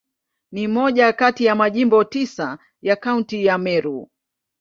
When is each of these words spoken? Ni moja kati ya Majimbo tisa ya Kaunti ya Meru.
Ni 0.51 0.67
moja 0.67 1.13
kati 1.13 1.45
ya 1.45 1.55
Majimbo 1.55 2.03
tisa 2.03 2.59
ya 2.81 2.95
Kaunti 2.95 3.45
ya 3.45 3.57
Meru. 3.57 4.09